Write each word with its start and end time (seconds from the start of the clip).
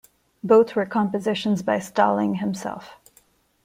Both 0.43 0.75
were 0.75 0.87
compositions 0.87 1.61
by 1.61 1.77
Stalling 1.77 2.39
himself. 2.41 2.95